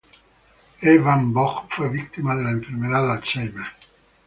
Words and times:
E. 0.89 0.97
van 0.97 1.31
Vogt 1.31 1.69
fue 1.71 1.87
víctima 1.87 2.35
de 2.35 2.43
la 2.43 2.49
enfermedad 2.49 3.05
de 3.05 3.11
Alzheimer. 3.11 3.67